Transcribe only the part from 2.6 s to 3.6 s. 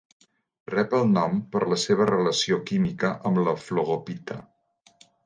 química amb la